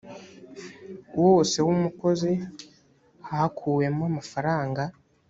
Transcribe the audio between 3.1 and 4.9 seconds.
hakuwemo amafaranga